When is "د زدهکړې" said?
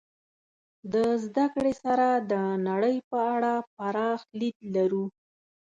0.93-1.73